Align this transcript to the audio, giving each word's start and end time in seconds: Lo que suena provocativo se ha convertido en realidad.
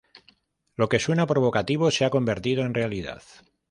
Lo 0.77 0.89
que 0.89 0.97
suena 0.97 1.27
provocativo 1.27 1.91
se 1.91 2.05
ha 2.05 2.09
convertido 2.09 2.63
en 2.65 2.73
realidad. 2.73 3.21